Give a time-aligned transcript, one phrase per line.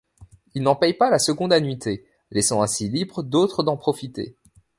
[0.55, 4.35] Il n'en paie pas la seconde annuité, laissant ainsi libres d'autres d'en profiter.